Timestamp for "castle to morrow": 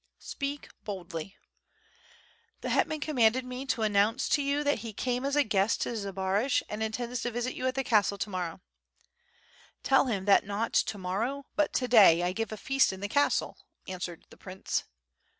7.83-8.61